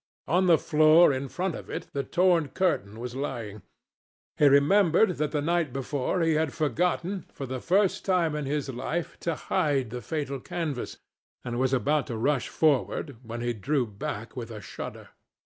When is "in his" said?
8.35-8.67